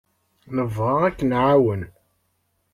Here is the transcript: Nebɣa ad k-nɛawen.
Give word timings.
Nebɣa 0.55 0.93
ad 1.07 1.13
k-nɛawen. 1.17 1.81